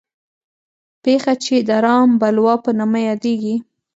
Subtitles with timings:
[1.03, 3.55] پېښه چې د رام بلوا په نامه یادېږي.